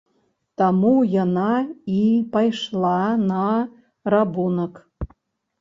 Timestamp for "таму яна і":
0.59-1.99